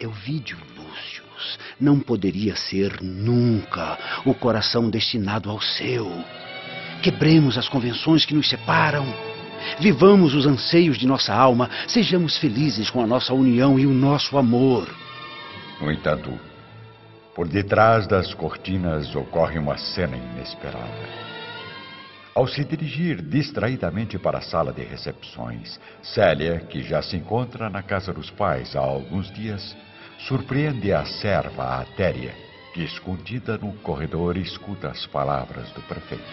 Euvídio 0.00 0.56
Lúcius 0.74 1.58
não 1.78 2.00
poderia 2.00 2.56
ser 2.56 3.02
nunca 3.02 3.98
o 4.24 4.34
coração 4.34 4.88
destinado 4.88 5.50
ao 5.50 5.60
seu. 5.60 6.10
Quebremos 7.02 7.58
as 7.58 7.68
convenções 7.68 8.24
que 8.24 8.34
nos 8.34 8.48
separam. 8.48 9.31
Vivamos 9.78 10.34
os 10.34 10.46
anseios 10.46 10.98
de 10.98 11.06
nossa 11.06 11.34
alma. 11.34 11.68
Sejamos 11.86 12.36
felizes 12.38 12.90
com 12.90 13.02
a 13.02 13.06
nossa 13.06 13.32
união 13.34 13.78
e 13.78 13.86
o 13.86 13.92
nosso 13.92 14.38
amor. 14.38 14.88
No 15.80 15.90
entanto, 15.90 16.38
por 17.34 17.48
detrás 17.48 18.06
das 18.06 18.34
cortinas 18.34 19.14
ocorre 19.14 19.58
uma 19.58 19.76
cena 19.76 20.16
inesperada. 20.16 21.22
Ao 22.34 22.46
se 22.46 22.64
dirigir 22.64 23.20
distraidamente 23.20 24.18
para 24.18 24.38
a 24.38 24.42
sala 24.42 24.72
de 24.72 24.82
recepções, 24.82 25.78
Célia, 26.02 26.60
que 26.60 26.82
já 26.82 27.02
se 27.02 27.16
encontra 27.16 27.68
na 27.68 27.82
casa 27.82 28.12
dos 28.12 28.30
pais 28.30 28.74
há 28.74 28.80
alguns 28.80 29.30
dias, 29.30 29.76
surpreende 30.18 30.92
a 30.92 31.04
serva 31.04 31.80
Atéria, 31.80 32.34
que 32.72 32.82
escondida 32.82 33.58
no 33.58 33.72
corredor 33.74 34.38
escuta 34.38 34.88
as 34.88 35.06
palavras 35.06 35.70
do 35.72 35.82
prefeito. 35.82 36.24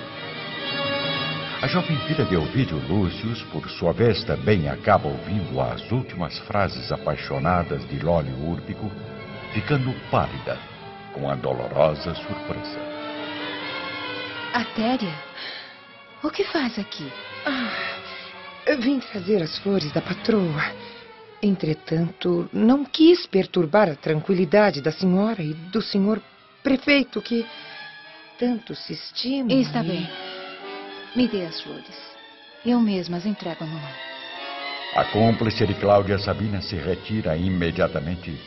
A 1.62 1.68
jovem 1.68 1.98
filha 2.08 2.24
de 2.24 2.38
Ovídio 2.38 2.78
Lúcius, 2.88 3.44
por 3.52 3.70
sua 3.70 3.92
vez, 3.92 4.24
também 4.24 4.70
acaba 4.70 5.10
ouvindo 5.10 5.60
as 5.60 5.92
últimas 5.92 6.40
frases 6.40 6.90
apaixonadas 6.90 7.86
de 7.90 8.00
Lólio 8.00 8.34
Úrbico, 8.50 8.90
ficando 9.54 9.94
pálida 10.10 10.58
com 11.14 11.30
a 11.30 11.36
dolorosa 11.36 12.16
surpresa. 12.16 12.80
Atéria, 14.54 15.14
o 16.24 16.30
que 16.30 16.46
faz 16.46 16.80
aqui? 16.80 17.12
Ah, 17.46 18.76
vim 18.80 19.02
trazer 19.02 19.44
as 19.44 19.58
flores 19.60 19.92
da 19.92 20.02
patroa. 20.02 20.64
Entretanto, 21.44 22.50
não 22.54 22.86
quis 22.86 23.28
perturbar 23.28 23.90
a 23.90 23.96
tranquilidade 23.96 24.80
da 24.80 24.94
senhora 24.94 25.44
e 25.44 25.54
do 25.54 25.82
senhor 25.82 26.22
prefeito 26.64 27.22
que 27.22 27.46
tanto 28.40 28.74
se 28.76 28.94
estima. 28.94 29.52
Está 29.52 29.84
e- 29.84 29.88
bem. 29.88 30.10
Me 31.16 31.28
dê 31.28 31.46
as 31.46 31.60
flores. 31.62 31.98
Eu 32.66 32.80
mesma 32.80 33.18
as 33.18 33.26
entrego 33.26 33.64
à 33.64 33.68
mamãe. 33.68 33.94
A 34.96 35.06
cúmplice 35.06 35.66
de 35.66 35.74
Cláudia 35.76 36.20
Sabina 36.20 36.62
se 36.62 36.76
retira 36.76 37.36
imediatamente, 37.36 38.40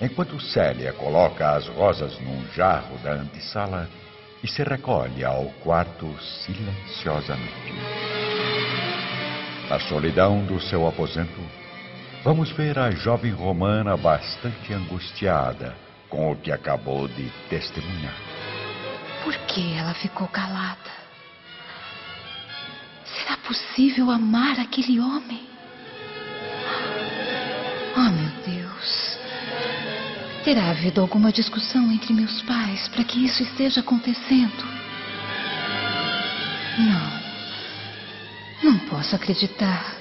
enquanto 0.00 0.40
Célia 0.40 0.92
coloca 0.92 1.54
as 1.56 1.66
rosas 1.68 2.18
num 2.20 2.46
jarro 2.52 2.98
da 2.98 3.12
antessala 3.12 3.88
e 4.42 4.48
se 4.48 4.62
recolhe 4.62 5.24
ao 5.24 5.46
quarto 5.62 6.06
silenciosamente. 6.44 7.72
Na 9.68 9.80
solidão 9.80 10.44
do 10.44 10.60
seu 10.60 10.86
aposento, 10.86 11.40
vamos 12.22 12.50
ver 12.52 12.78
a 12.78 12.90
jovem 12.90 13.32
romana 13.32 13.96
bastante 13.96 14.72
angustiada 14.72 15.74
com 16.08 16.30
o 16.30 16.36
que 16.36 16.52
acabou 16.52 17.08
de 17.08 17.30
testemunhar. 17.50 18.14
Por 19.24 19.36
que 19.46 19.74
ela 19.74 19.92
ficou 19.94 20.28
calada? 20.28 21.05
Será 23.26 23.38
possível 23.38 24.08
amar 24.08 24.60
aquele 24.60 25.00
homem? 25.00 25.40
Oh, 27.96 28.08
meu 28.08 28.30
Deus. 28.46 29.18
Terá 30.44 30.70
havido 30.70 31.00
alguma 31.00 31.32
discussão 31.32 31.90
entre 31.90 32.12
meus 32.12 32.40
pais 32.42 32.86
para 32.86 33.02
que 33.02 33.24
isso 33.24 33.42
esteja 33.42 33.80
acontecendo? 33.80 34.64
Não. 36.78 38.70
Não 38.70 38.78
posso 38.86 39.16
acreditar 39.16 39.96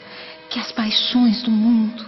que 0.47 0.59
as 0.59 0.71
paixões 0.71 1.41
do 1.41 1.49
mundo 1.49 2.05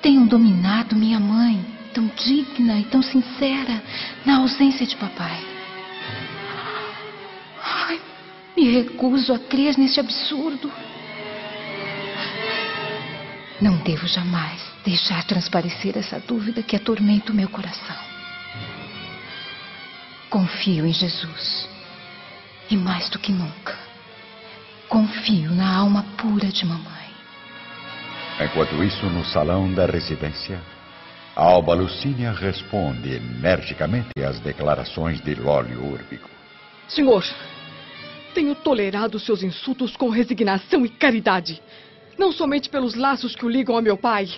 tenham 0.00 0.26
dominado 0.26 0.96
minha 0.96 1.20
mãe, 1.20 1.62
tão 1.92 2.10
digna 2.16 2.78
e 2.78 2.84
tão 2.84 3.02
sincera, 3.02 3.82
na 4.24 4.38
ausência 4.38 4.86
de 4.86 4.96
papai. 4.96 5.57
Me 8.58 8.72
recuso 8.72 9.32
a 9.32 9.38
crer 9.38 9.78
neste 9.78 10.00
absurdo. 10.00 10.70
Não 13.60 13.76
devo 13.78 14.06
jamais 14.08 14.60
deixar 14.84 15.22
transparecer 15.24 15.96
essa 15.96 16.18
dúvida 16.18 16.62
que 16.62 16.74
atormenta 16.74 17.30
o 17.30 17.34
meu 17.34 17.48
coração. 17.48 17.96
Confio 20.28 20.86
em 20.86 20.92
Jesus. 20.92 21.68
E 22.70 22.76
mais 22.76 23.08
do 23.08 23.18
que 23.18 23.32
nunca, 23.32 23.78
confio 24.88 25.50
na 25.52 25.76
alma 25.76 26.04
pura 26.18 26.48
de 26.48 26.66
mamãe. 26.66 27.08
Enquanto 28.40 28.82
isso, 28.84 29.06
no 29.06 29.24
salão 29.24 29.72
da 29.72 29.86
residência, 29.86 30.60
Alba 31.34 31.74
Lucínia 31.74 32.32
responde 32.32 33.14
energicamente 33.14 34.10
às 34.22 34.38
declarações 34.40 35.20
de 35.20 35.34
Lólio 35.36 35.82
Úrbico. 35.84 36.28
Senhor, 36.88 37.24
tenho 38.34 38.54
tolerado 38.54 39.18
seus 39.18 39.42
insultos 39.42 39.96
com 39.96 40.08
resignação 40.08 40.84
e 40.84 40.88
caridade. 40.88 41.62
Não 42.16 42.32
somente 42.32 42.68
pelos 42.68 42.94
laços 42.94 43.34
que 43.34 43.44
o 43.44 43.48
ligam 43.48 43.76
ao 43.76 43.82
meu 43.82 43.96
pai, 43.96 44.28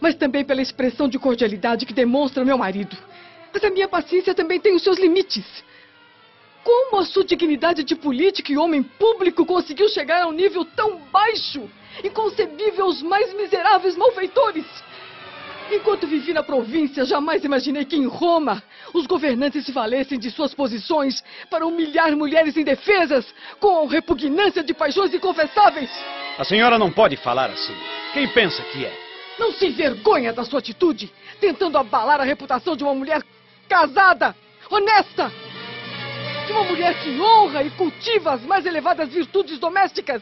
mas 0.00 0.14
também 0.14 0.44
pela 0.44 0.62
expressão 0.62 1.08
de 1.08 1.18
cordialidade 1.18 1.86
que 1.86 1.92
demonstra 1.92 2.44
meu 2.44 2.58
marido. 2.58 2.96
Mas 3.52 3.64
a 3.64 3.70
minha 3.70 3.88
paciência 3.88 4.34
também 4.34 4.60
tem 4.60 4.74
os 4.74 4.82
seus 4.82 4.98
limites. 4.98 5.44
Como 6.62 6.98
a 6.98 7.04
sua 7.04 7.24
dignidade 7.24 7.82
de 7.82 7.96
político 7.96 8.52
e 8.52 8.58
homem 8.58 8.82
público 8.82 9.46
conseguiu 9.46 9.88
chegar 9.88 10.22
a 10.22 10.28
um 10.28 10.32
nível 10.32 10.64
tão 10.64 10.98
baixo, 11.10 11.68
inconcebível 12.04 12.84
aos 12.84 13.02
mais 13.02 13.34
miseráveis 13.34 13.96
malfeitores? 13.96 14.66
Enquanto 15.72 16.06
vivi 16.06 16.32
na 16.32 16.42
província, 16.42 17.04
jamais 17.04 17.44
imaginei 17.44 17.84
que 17.84 17.96
em 17.96 18.06
Roma 18.06 18.60
os 18.92 19.06
governantes 19.06 19.64
se 19.64 19.70
valessem 19.70 20.18
de 20.18 20.28
suas 20.28 20.52
posições 20.52 21.22
para 21.48 21.64
humilhar 21.64 22.16
mulheres 22.16 22.56
indefesas 22.56 23.32
com 23.60 23.86
repugnância 23.86 24.64
de 24.64 24.74
paixões 24.74 25.14
inconfessáveis. 25.14 25.88
A 26.36 26.44
senhora 26.44 26.76
não 26.76 26.90
pode 26.90 27.16
falar 27.16 27.50
assim. 27.50 27.76
Quem 28.12 28.26
pensa 28.28 28.60
que 28.64 28.84
é? 28.84 28.92
Não 29.38 29.52
se 29.52 29.66
envergonha 29.68 30.32
da 30.32 30.44
sua 30.44 30.58
atitude, 30.58 31.12
tentando 31.40 31.78
abalar 31.78 32.20
a 32.20 32.24
reputação 32.24 32.74
de 32.74 32.82
uma 32.82 32.94
mulher 32.94 33.22
casada, 33.68 34.34
honesta, 34.68 35.32
de 36.46 36.52
uma 36.52 36.64
mulher 36.64 37.00
que 37.00 37.20
honra 37.20 37.62
e 37.62 37.70
cultiva 37.70 38.32
as 38.32 38.42
mais 38.42 38.66
elevadas 38.66 39.08
virtudes 39.10 39.60
domésticas. 39.60 40.20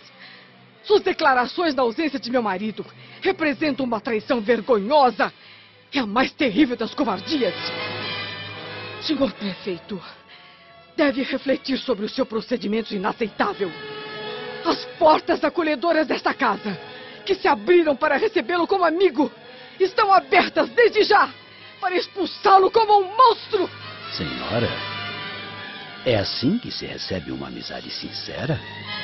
Suas 0.89 1.03
declarações 1.03 1.75
na 1.75 1.83
ausência 1.83 2.19
de 2.19 2.31
meu 2.31 2.43
marido 2.43 2.85
representam 3.21 3.85
uma 3.85 4.01
traição 4.01 4.41
vergonhosa 4.41 5.31
e 5.93 5.99
a 5.99 6.07
mais 6.07 6.33
terrível 6.33 6.79
das 6.79 6.95
covardias. 6.95 7.55
Senhor 9.03 9.31
prefeito, 9.33 10.03
deve 10.97 11.23
refletir 11.25 11.77
sobre 11.77 12.07
o 12.07 12.09
seu 12.09 12.25
procedimento 12.25 12.95
inaceitável. 12.95 13.71
As 14.65 14.83
portas 14.99 15.45
acolhedoras 15.45 16.07
desta 16.07 16.33
casa, 16.33 16.81
que 17.27 17.35
se 17.35 17.47
abriram 17.47 17.95
para 17.95 18.17
recebê-lo 18.17 18.67
como 18.67 18.87
amigo, 18.87 19.31
estão 19.79 20.11
abertas 20.11 20.71
desde 20.71 21.03
já 21.03 21.29
para 21.83 21.97
expulsá-lo 21.97 22.71
como 22.71 23.01
um 23.01 23.15
monstro. 23.15 23.69
Senhora, 24.17 24.71
é 26.05 26.17
assim 26.17 26.59
que 26.59 26.71
se 26.71 26.87
recebe 26.87 27.31
uma 27.31 27.49
amizade 27.49 27.91
sincera? 27.91 28.61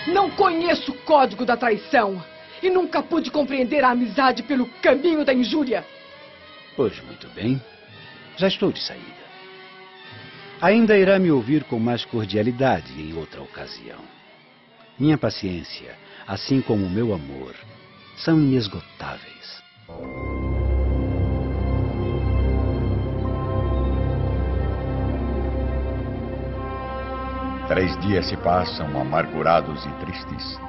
Não 0.06 0.30
conheço 0.30 0.92
o 0.92 0.98
código 0.98 1.44
da 1.44 1.56
traição 1.56 2.22
e 2.62 2.70
nunca 2.70 3.02
pude 3.02 3.30
compreender 3.30 3.84
a 3.84 3.90
amizade 3.90 4.42
pelo 4.42 4.66
caminho 4.80 5.24
da 5.24 5.34
injúria. 5.34 5.84
Pois 6.76 6.98
muito 7.04 7.28
bem. 7.30 7.60
Já 8.36 8.48
estou 8.48 8.72
de 8.72 8.80
saída. 8.80 9.24
Ainda 10.60 10.96
irá 10.96 11.18
me 11.18 11.30
ouvir 11.30 11.64
com 11.64 11.78
mais 11.78 12.04
cordialidade 12.04 13.00
em 13.00 13.12
outra 13.14 13.42
ocasião. 13.42 14.00
Minha 14.98 15.18
paciência, 15.18 15.94
assim 16.26 16.60
como 16.60 16.86
o 16.86 16.90
meu 16.90 17.12
amor, 17.12 17.54
são 18.16 18.38
inesgotáveis. 18.40 19.62
Três 27.74 27.98
dias 28.02 28.28
se 28.28 28.36
passam 28.36 28.86
amargurados 29.00 29.84
e 29.84 29.88
tristes, 29.94 30.60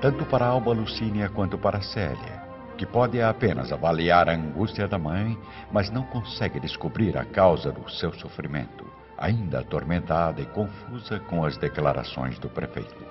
tanto 0.00 0.24
para 0.24 0.46
Alba 0.46 0.72
Lucínia 0.72 1.28
quanto 1.28 1.58
para 1.58 1.82
Célia, 1.82 2.42
que 2.78 2.86
pode 2.86 3.20
apenas 3.20 3.70
avaliar 3.70 4.26
a 4.30 4.32
angústia 4.32 4.88
da 4.88 4.98
mãe, 4.98 5.38
mas 5.70 5.90
não 5.90 6.04
consegue 6.04 6.58
descobrir 6.58 7.14
a 7.18 7.26
causa 7.26 7.70
do 7.70 7.86
seu 7.90 8.10
sofrimento, 8.14 8.86
ainda 9.18 9.60
atormentada 9.60 10.40
e 10.40 10.46
confusa 10.46 11.20
com 11.28 11.44
as 11.44 11.58
declarações 11.58 12.38
do 12.38 12.48
prefeito. 12.48 13.04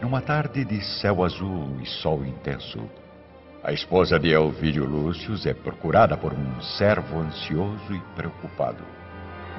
Numa 0.00 0.20
tarde 0.20 0.64
de 0.64 0.80
céu 0.80 1.22
azul 1.22 1.76
e 1.80 1.86
sol 1.86 2.24
intenso, 2.24 2.80
a 3.62 3.72
esposa 3.72 4.18
de 4.18 4.32
Elvídio 4.32 4.84
Lúcius 4.84 5.46
é 5.46 5.54
procurada 5.54 6.16
por 6.16 6.32
um 6.32 6.60
servo 6.60 7.20
ansioso 7.20 7.94
e 7.94 8.00
preocupado. 8.16 8.82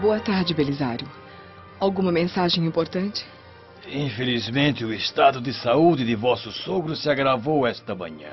Boa 0.02 0.20
tarde, 0.20 0.54
Belisário. 0.54 1.23
Alguma 1.84 2.14
mensagem 2.14 2.64
importante? 2.66 3.26
Infelizmente, 3.86 4.86
o 4.86 4.94
estado 4.94 5.42
de 5.42 5.54
saúde 5.54 6.06
de 6.06 6.16
vosso 6.16 6.50
sogro 6.50 6.96
se 6.96 7.10
agravou 7.10 7.68
esta 7.68 7.94
manhã. 7.94 8.30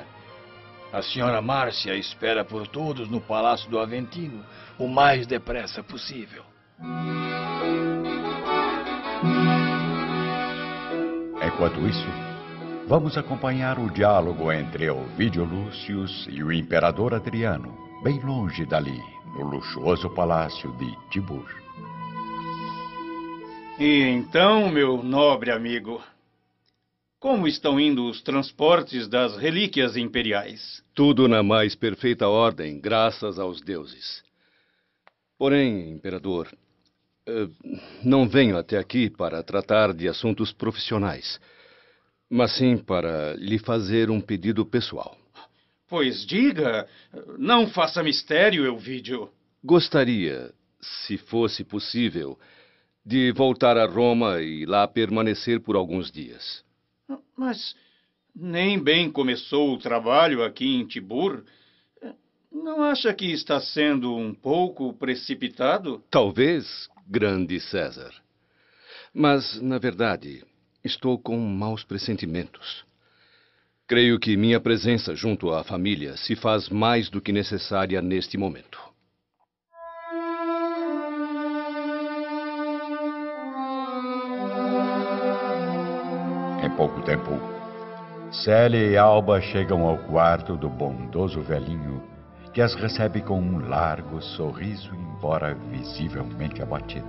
A 0.93 1.03
senhora 1.03 1.43
Márcia 1.43 1.97
espera 1.97 2.45
por 2.45 2.69
todos 2.69 3.11
no 3.11 3.21
Palácio 3.21 3.69
do 3.69 3.81
Aventino 3.81 4.45
o 4.79 4.87
mais 4.87 5.27
depressa 5.27 5.83
possível. 5.83 6.45
Enquanto 11.45 11.89
isso, 11.89 12.07
vamos 12.87 13.19
acompanhar 13.19 13.81
o 13.81 13.91
diálogo 13.91 14.53
entre 14.53 14.89
Ovidio 14.91 15.43
Lúcius 15.43 16.29
e 16.31 16.41
o 16.41 16.53
imperador 16.53 17.15
Adriano, 17.15 17.77
bem 18.05 18.21
longe 18.21 18.65
dali, 18.65 19.03
no 19.35 19.43
luxuoso 19.43 20.09
palácio 20.09 20.71
de 20.77 20.97
Tibur. 21.11 21.61
E 23.81 24.03
então, 24.03 24.69
meu 24.69 25.03
nobre 25.03 25.51
amigo, 25.51 26.05
como 27.19 27.49
estão 27.49 27.81
indo 27.81 28.11
os 28.11 28.21
transportes 28.21 29.09
das 29.09 29.39
relíquias 29.39 29.97
imperiais? 29.97 30.85
Tudo 30.95 31.27
na 31.27 31.43
mais 31.43 31.75
perfeita 31.75 32.29
ordem, 32.29 32.79
graças 32.79 33.39
aos 33.39 33.63
deuses. 33.63 34.23
Porém, 35.39 35.93
imperador, 35.93 36.47
eh, 37.27 37.49
não 38.05 38.29
venho 38.29 38.59
até 38.59 38.77
aqui 38.77 39.09
para 39.09 39.43
tratar 39.43 39.95
de 39.95 40.09
assuntos 40.09 40.53
profissionais, 40.53 41.41
mas 42.29 42.55
sim 42.59 42.77
para 42.77 43.33
lhe 43.37 43.59
fazer 43.59 44.11
um 44.11 44.21
pedido 44.21 44.67
pessoal. 44.67 45.17
Pois 45.89 46.27
diga, 46.27 46.87
não 47.39 47.67
faça 47.67 48.03
mistério, 48.03 48.67
Elvídio. 48.67 49.31
Gostaria, 49.65 50.53
se 50.83 51.17
fosse 51.17 51.65
possível, 51.65 52.39
de 53.05 53.33
voltar 53.33 53.77
a 53.77 53.87
Roma 53.87 54.41
e 54.41 54.65
lá 54.67 54.87
permanecer 54.87 55.61
por 55.61 55.77
alguns 55.77 56.11
dias. 56.11 56.65
Mas 57.37 57.75
nem 58.35 58.79
bem 58.83 59.11
começou 59.11 59.75
o 59.75 59.79
trabalho 59.79 60.45
aqui 60.45 60.77
em 60.77 60.87
Tibur. 60.87 61.45
Não 62.53 62.83
acha 62.83 63.13
que 63.15 63.31
está 63.31 63.61
sendo 63.61 64.15
um 64.15 64.35
pouco 64.35 64.93
precipitado? 64.95 66.03
Talvez, 66.11 66.89
grande 67.07 67.61
César. 67.61 68.13
Mas, 69.15 69.61
na 69.61 69.79
verdade, 69.79 70.45
estou 70.85 71.19
com 71.19 71.37
maus 71.39 71.85
pressentimentos. 71.85 72.85
Creio 73.87 74.21
que 74.21 74.37
minha 74.37 74.61
presença 74.61 75.15
junto 75.17 75.51
à 75.51 75.65
família 75.65 76.17
se 76.17 76.37
faz 76.37 76.69
mais 76.69 77.11
do 77.11 77.21
que 77.21 77.33
necessária 77.33 78.01
neste 78.01 78.39
momento. 78.39 78.79
Em 86.71 86.77
pouco 86.77 87.03
tempo, 87.03 87.33
Célia 88.31 88.87
e 88.87 88.97
Alba 88.97 89.41
chegam 89.41 89.85
ao 89.89 89.99
quarto 89.99 90.57
do 90.57 90.69
bondoso 90.69 91.43
velhinho, 91.43 92.01
que 92.55 92.63
as 92.63 92.77
recebe 92.77 93.21
com 93.23 93.41
um 93.41 93.69
largo 93.69 94.23
sorriso, 94.23 94.95
embora 94.95 95.53
visivelmente 95.53 96.63
abatido. 96.63 97.09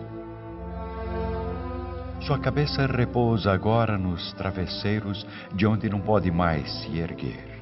Sua 2.22 2.40
cabeça 2.40 2.88
repousa 2.88 3.52
agora 3.54 4.00
nos 4.00 4.34
travesseiros 4.34 5.26
de 5.54 5.68
onde 5.68 5.88
não 5.88 6.02
pode 6.02 6.32
mais 6.32 6.68
se 6.82 6.98
erguer. 6.98 7.62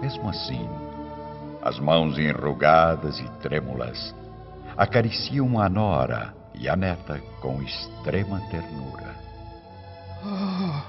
Mesmo 0.00 0.28
assim, 0.28 0.68
as 1.62 1.80
mãos 1.80 2.16
enrugadas 2.16 3.18
e 3.18 3.28
trêmulas 3.42 4.14
acariciam 4.76 5.60
a 5.60 5.68
nora 5.68 6.32
e 6.54 6.68
a 6.68 6.76
neta 6.76 7.20
com 7.40 7.60
extrema 7.60 8.40
ternura. 8.52 9.17
Oh, 10.24 10.82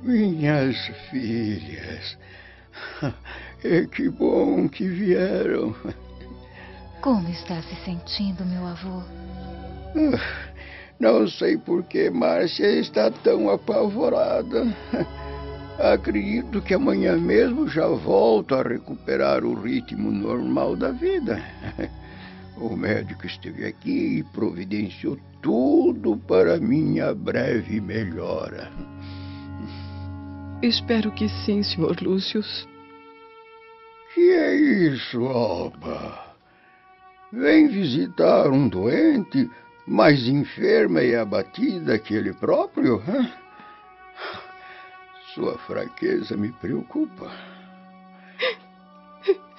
minhas 0.00 0.76
filhas. 1.10 2.18
É 3.64 3.84
que 3.90 4.08
bom 4.08 4.68
que 4.68 4.86
vieram. 4.86 5.74
Como 7.00 7.28
está 7.28 7.60
se 7.62 7.74
sentindo, 7.84 8.44
meu 8.44 8.66
avô? 8.66 9.02
Não 11.00 11.26
sei 11.26 11.58
por 11.58 11.82
que 11.82 12.08
Márcia 12.10 12.78
está 12.78 13.10
tão 13.10 13.50
apavorada. 13.50 14.64
Acredito 15.78 16.62
que 16.62 16.74
amanhã 16.74 17.16
mesmo 17.16 17.66
já 17.66 17.88
volto 17.88 18.54
a 18.54 18.62
recuperar 18.62 19.44
o 19.44 19.60
ritmo 19.60 20.12
normal 20.12 20.76
da 20.76 20.90
vida. 20.90 21.42
O 22.62 22.76
médico 22.76 23.26
esteve 23.26 23.66
aqui 23.66 24.18
e 24.18 24.22
providenciou 24.22 25.18
tudo 25.42 26.16
para 26.16 26.60
minha 26.60 27.12
breve 27.12 27.80
melhora. 27.80 28.70
Espero 30.62 31.10
que 31.10 31.28
sim, 31.28 31.60
Sr. 31.64 32.00
Lúcius. 32.00 32.68
Que 34.14 34.30
é 34.30 34.54
isso, 34.54 35.24
Alba? 35.24 36.36
Vem 37.32 37.66
visitar 37.66 38.48
um 38.48 38.68
doente 38.68 39.50
mais 39.84 40.28
enferma 40.28 41.02
e 41.02 41.16
abatida 41.16 41.98
que 41.98 42.14
ele 42.14 42.32
próprio? 42.32 43.02
Hein? 43.08 43.28
Sua 45.34 45.58
fraqueza 45.58 46.36
me 46.36 46.52
preocupa. 46.52 47.28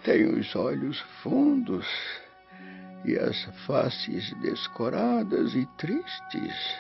Tem 0.06 0.26
os 0.26 0.56
olhos 0.56 1.02
fundos 1.22 1.86
e 3.06 3.18
as 3.18 3.44
faces 3.66 4.34
descoradas 4.42 5.54
e 5.56 5.66
tristes. 5.78 6.78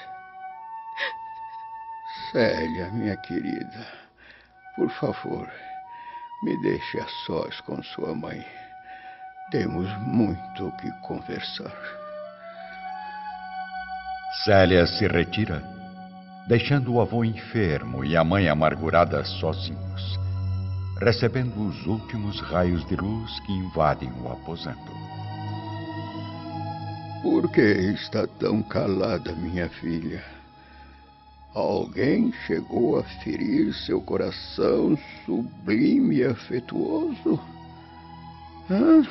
Célia, 2.32 2.90
minha 2.92 3.18
querida, 3.18 3.88
por 4.76 4.90
favor, 4.92 5.50
me 6.44 6.62
deixe 6.62 7.00
a 7.00 7.08
sós 7.26 7.60
com 7.62 7.82
sua 7.84 8.16
mãe. 8.16 8.44
Temos 9.52 9.90
muito 10.00 10.68
o 10.68 10.78
que 10.78 10.92
conversar. 11.02 11.78
Célia 14.46 14.88
se 14.88 15.08
retira, 15.08 15.64
deixando 16.48 16.94
o 16.94 17.02
avô 17.02 17.24
enfermo 17.24 18.04
e 18.04 18.18
a 18.18 18.24
mãe 18.24 18.50
amargurada 18.50 19.24
sozinhos, 19.24 20.20
recebendo 21.00 21.68
os 21.68 21.86
últimos 21.86 22.42
raios 22.42 22.86
de 22.88 22.96
luz 22.96 23.40
que 23.42 23.52
invadem 23.52 24.12
o 24.22 24.32
aposento. 24.32 25.13
Por 27.24 27.50
que 27.52 27.62
está 27.62 28.28
tão 28.28 28.62
calada, 28.62 29.32
minha 29.32 29.70
filha? 29.70 30.22
Alguém 31.56 32.34
chegou 32.46 33.00
a 33.00 33.04
ferir 33.24 33.74
seu 33.74 34.02
coração 34.02 34.98
sublime 35.26 36.18
e 36.18 36.26
afetuoso? 36.26 37.40
Hã? 38.70 39.08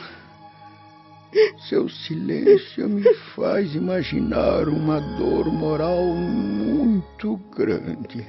Seu 1.71 1.89
silêncio 1.89 2.87
me 2.87 3.03
faz 3.35 3.75
imaginar 3.75 4.69
uma 4.69 5.01
dor 5.17 5.51
moral 5.51 6.05
muito 6.05 7.39
grande. 7.57 8.27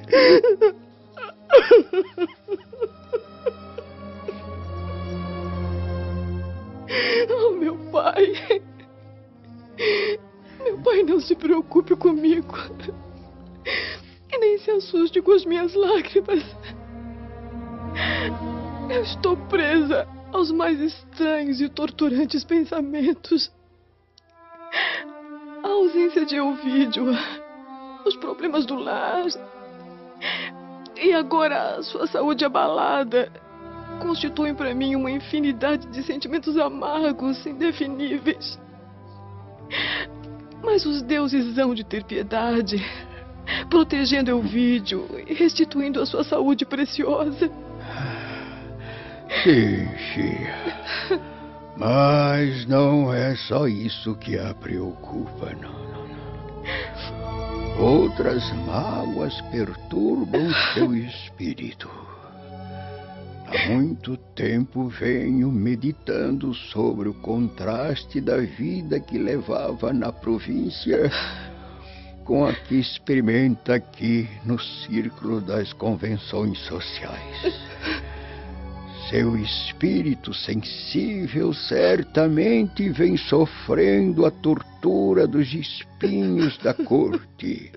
Oh, 7.30 7.52
meu 7.52 7.76
pai. 7.92 8.62
Meu 10.64 10.78
pai, 10.80 11.04
não 11.04 11.20
se 11.20 11.36
preocupe 11.36 11.96
comigo. 11.96 12.56
E 14.32 14.38
nem 14.38 14.58
se 14.58 14.72
assuste 14.72 15.22
com 15.22 15.32
as 15.32 15.46
minhas 15.46 15.74
lágrimas. 15.74 16.44
Eu 18.90 19.04
estou 19.04 19.38
presa 19.48 20.08
aos 20.32 20.52
mais 20.52 20.80
estranhos 20.80 21.62
e 21.62 21.70
torturantes 21.70 22.44
pensamentos. 22.44 23.52
A 25.64 25.68
ausência 25.68 26.26
de 26.26 26.36
Elvídio, 26.36 27.06
os 28.06 28.16
problemas 28.18 28.66
do 28.66 28.76
lar. 28.76 29.26
E 30.96 31.14
agora 31.14 31.76
a 31.78 31.84
sua 31.84 32.08
saúde 32.08 32.44
abalada 32.44 33.32
constituem 34.02 34.56
para 34.56 34.74
mim 34.74 34.96
uma 34.96 35.12
infinidade 35.12 35.88
de 35.88 36.04
sentimentos 36.04 36.58
amargos, 36.58 37.46
indefiníveis. 37.46 38.60
Mas 40.74 40.88
os 40.88 41.04
deuses 41.04 41.56
hão 41.60 41.76
de 41.76 41.84
ter 41.84 42.04
piedade, 42.04 42.84
protegendo 43.70 44.32
Elvídio 44.32 45.08
e 45.28 45.32
restituindo 45.32 46.02
a 46.02 46.06
sua 46.08 46.24
saúde 46.24 46.66
preciosa. 46.66 47.48
Sim, 49.44 49.88
filha. 50.16 51.22
Mas 51.78 52.66
não 52.66 53.14
é 53.14 53.36
só 53.36 53.68
isso 53.68 54.16
que 54.16 54.36
a 54.36 54.52
preocupa, 54.56 55.56
não, 55.62 55.72
não. 55.84 57.80
Outras 57.80 58.52
mágoas 58.66 59.40
perturbam 59.52 60.52
seu 60.74 60.96
espírito. 60.96 61.88
Há 63.54 63.70
muito 63.70 64.18
tempo 64.18 64.88
venho 64.88 65.52
meditando 65.52 66.56
sobre 66.56 67.08
o 67.08 67.14
contraste 67.14 68.20
da 68.20 68.38
vida 68.38 69.00
que 69.00 69.16
levava 69.16 69.94
na 69.94 70.12
província 70.12 71.12
com 72.26 72.46
a 72.46 72.52
que 72.52 72.80
experimenta 72.80 73.76
aqui 73.76 74.28
no 74.44 74.60
círculo 74.60 75.40
das 75.40 75.72
convenções 75.72 76.58
sociais. 76.66 77.54
Seu 79.12 79.38
espírito 79.38 80.34
sensível 80.34 81.54
certamente 81.54 82.90
vem 82.90 83.16
sofrendo 83.18 84.26
a 84.26 84.32
tortura 84.32 85.28
dos 85.28 85.54
espinhos 85.54 86.58
da 86.58 86.74
corte, 86.74 87.72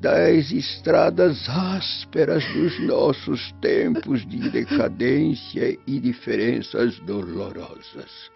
das 0.00 0.50
estradas 0.50 1.46
ásperas 1.48 2.42
dos 2.54 2.80
nossos 2.80 3.52
tempos 3.60 4.26
de 4.26 4.48
decadência 4.48 5.78
e 5.86 6.00
diferenças 6.00 6.98
dolorosas. 7.00 8.30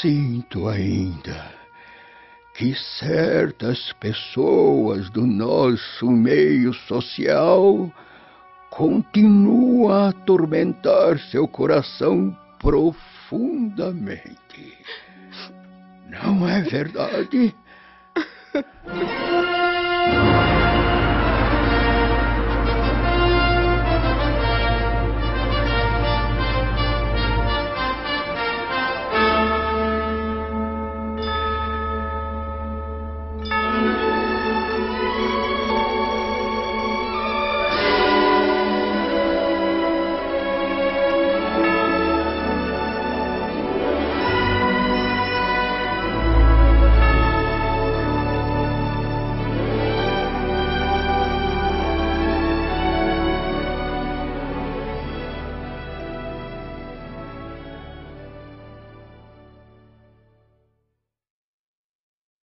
Sinto 0.00 0.68
ainda 0.68 1.52
que 2.54 2.74
certas 2.98 3.92
pessoas 3.94 5.10
do 5.10 5.26
nosso 5.26 6.08
meio 6.08 6.72
social 6.72 7.92
continuam 8.70 9.90
a 9.90 10.10
atormentar 10.10 11.18
seu 11.30 11.48
coração 11.48 12.36
profundamente. 12.60 14.30
Não 16.08 16.48
é 16.48 16.62
verdade? 16.62 17.52
Bye. 20.10 20.49